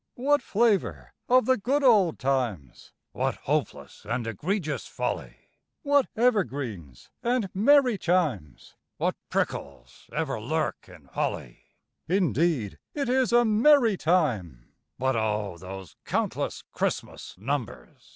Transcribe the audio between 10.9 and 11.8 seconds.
holly!)